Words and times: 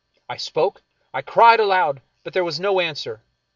I 0.27 0.35
spoke, 0.37 0.81
I 1.13 1.21
cried 1.21 1.59
aloud, 1.59 2.01
but 2.23 2.33
there 2.33 2.43
was 2.43 2.59
no 2.59 2.79
answer. 2.79 3.21